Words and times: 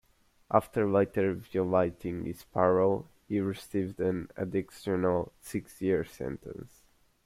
After 0.49 0.89
later 0.89 1.31
violating 1.35 2.25
his 2.25 2.43
parole, 2.43 3.07
he 3.27 3.39
received 3.39 3.99
an 3.99 4.31
additional 4.35 5.31
six-year 5.41 6.05
sentence. 6.05 6.81